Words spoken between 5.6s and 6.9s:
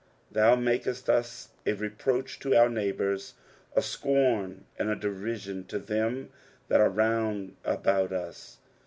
to them that are